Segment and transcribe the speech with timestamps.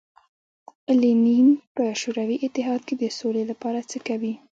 [1.01, 4.33] لینین په شوروي اتحاد کې د سولې لپاره څه کوي.